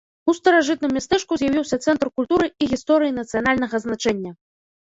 [0.31, 4.31] У старажытным мястэчку з'явіўся цэнтр культуры і гісторыі нацыянальнага значэння!